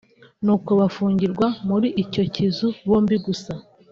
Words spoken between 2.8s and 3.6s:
bombi gusa